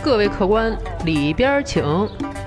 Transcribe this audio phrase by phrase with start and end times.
[0.00, 1.82] 各位客官里边请，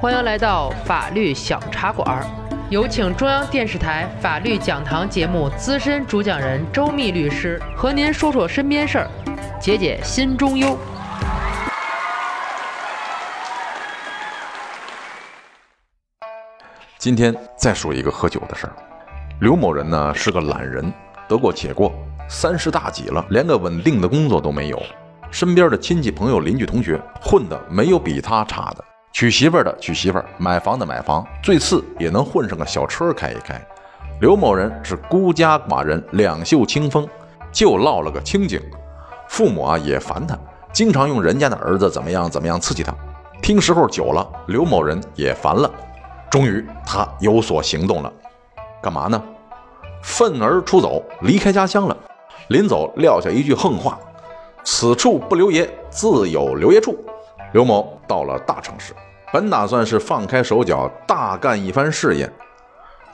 [0.00, 2.24] 欢迎来到法律小茶馆。
[2.70, 9.08] 有请中央电视台法律讲堂节目资深主讲人周密律师和您说说身边事儿，
[9.60, 10.76] 解解心中忧。
[16.98, 18.72] 今天再说一个喝酒的事儿。
[19.40, 20.90] 刘某人呢是个懒人，
[21.28, 21.92] 得过且过，
[22.26, 24.82] 三十大几了，连个稳定的工作都没有。
[25.34, 33.60] 身边的亲戚朋友、邻居同学混的没有比他差的，娶媳妇儿的娶媳妇儿，买房的买房，最次也能混上个小车开一开。
[34.20, 37.04] 刘某人是孤家寡人，两袖清风，
[37.50, 38.62] 就落了个清静。
[39.26, 40.38] 父母啊也烦他，
[40.72, 42.94] 经常用人家的儿子怎么样怎么样刺激他。
[43.42, 45.68] 听时候久了，刘某人也烦了。
[46.30, 48.12] 终于，他有所行动了，
[48.80, 49.20] 干嘛呢？
[50.00, 51.96] 愤而出走，离开家乡了。
[52.50, 53.98] 临走，撂下一句横话
[54.64, 56.98] ：“此处不留爷，自有留爷处。”
[57.52, 58.92] 刘某到了大城市，
[59.32, 62.28] 本打算是放开手脚，大干一番事业，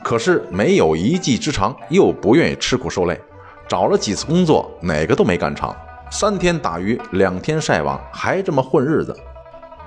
[0.03, 3.21] 可是没有一技之长，又不愿意吃苦受累，
[3.69, 5.71] 找了几次工作，哪个都没干成。
[6.11, 9.15] 三天打鱼两天晒网，还这么混日子。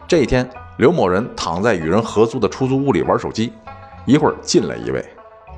[0.08, 0.48] 这一天。
[0.77, 3.53] 刘某人躺在与人合租的出租屋里玩手机，
[4.08, 5.05] 一会儿进来一位，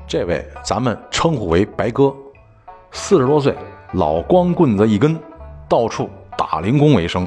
[0.06, 2.14] 这位咱们称呼为白哥，
[2.92, 3.56] 四十多岁，
[3.94, 5.18] 老光棍子一根，
[5.68, 7.26] 到处打零工为生。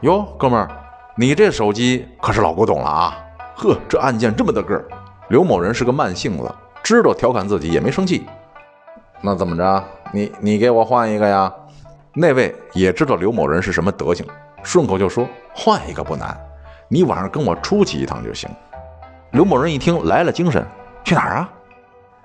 [0.00, 0.68] 哟，哥们儿，
[1.16, 3.18] 你这手机可是老古董了啊！
[3.56, 4.84] 呵，这按键这么大个儿。
[5.28, 8.26] 刘某人是个慢性子，知道调侃自己也没生气。
[9.20, 9.84] 那怎么着？
[10.12, 11.52] 你你给我换一个呀？
[12.14, 14.26] 那位也知道刘某人是什么德行，
[14.62, 16.36] 顺口就说换一个不难。
[16.88, 18.50] 你晚上跟我出去一趟就行。
[19.30, 20.66] 刘某人一听来了精神，
[21.04, 21.48] 去哪儿啊？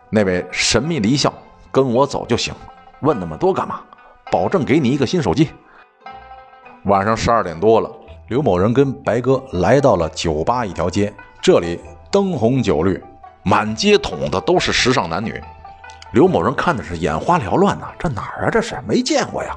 [0.10, 1.32] 那位神秘的一笑，
[1.72, 2.54] 跟我走就行。
[3.02, 3.80] 问那么多干嘛？
[4.32, 5.50] 保证给你一个新手机。
[6.86, 7.92] 晚上十二点多了，
[8.28, 11.80] 刘某人跟白哥来到了酒吧一条街，这里
[12.12, 13.04] 灯红酒绿，
[13.44, 15.42] 满街捅的都是时尚男女。
[16.12, 18.50] 刘某人看的是眼花缭乱呐，这哪儿啊？
[18.50, 19.56] 这是没见过呀。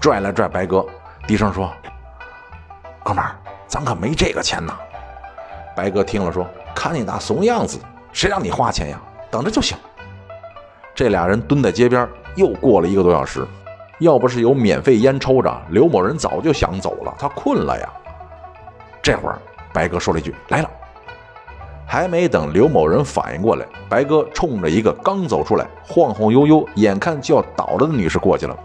[0.00, 0.86] 拽了拽白哥，
[1.26, 1.72] 低声说
[3.02, 3.36] ：“哥们儿。”
[3.68, 4.78] 咱可没这个钱呐！
[5.74, 7.80] 白哥听了说：“看你那怂样子，
[8.12, 9.00] 谁让你花钱呀？
[9.28, 9.76] 等着就行。”
[10.94, 13.44] 这俩人蹲在街边，又过了一个多小时。
[13.98, 17.88] 要不是有免费烟抽着，刘某人早就想走了，他困了呀。
[19.02, 19.38] 这会儿，
[19.72, 20.70] 白哥说了一句：“来了。”
[21.88, 28.58] 还没等刘某人反应过来，白哥冲着一个刚走出来、晃晃悠悠、眼看就要倒了的女士过去了。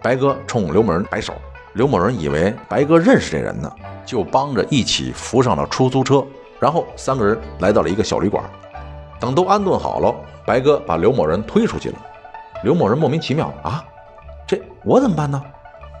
[0.00, 1.34] 白哥冲刘某人摆手。
[1.74, 3.70] 刘某人以为白哥认识这人呢，
[4.04, 6.24] 就帮着一起扶上了出租车，
[6.58, 8.42] 然后三个人来到了一个小旅馆。
[9.20, 10.14] 等都安顿好了，
[10.46, 11.96] 白哥把刘某人推出去了。
[12.64, 13.84] 刘某人莫名其妙啊，
[14.84, 15.42] 我怎么办呢？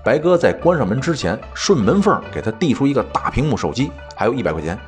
[0.02, 4.78] 白哥在关上门之前，顺门缝给他递出一个大屏幕手机，还有一百块钱，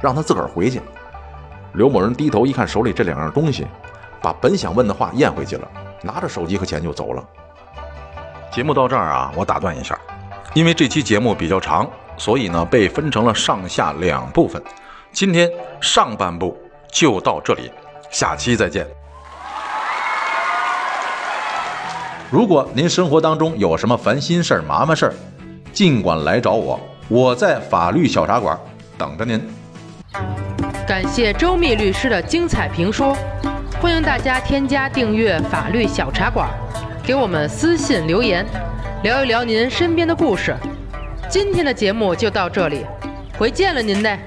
[0.00, 0.80] 让他自个儿回去。
[1.72, 3.66] 刘某人低头一看手里这两样东西，
[4.20, 5.68] 把本想问的话咽回去了，
[6.02, 7.24] 拿着手机和钱就走了。
[8.52, 9.98] 节目到这儿啊，我打断一下。
[10.54, 14.62] 因为这期节目比较长，所以呢被分成了上下两部分。
[15.10, 16.56] 今天上半部
[16.88, 17.72] 就到这里，
[18.10, 18.86] 下期再见。
[22.32, 25.12] 如果您生活当中有什么烦心事儿、麻烦事儿，
[25.70, 28.58] 尽管来找我，我在法律小茶馆
[28.96, 29.38] 等着您。
[30.86, 33.14] 感谢周密律师的精彩评说，
[33.82, 36.48] 欢迎大家添加订阅法律小茶馆，
[37.04, 38.46] 给我们私信留言。
[39.02, 40.56] 聊一聊您身边的故事，
[41.28, 42.86] 今天的节目就到这里，
[43.36, 44.18] 回见了您嘞。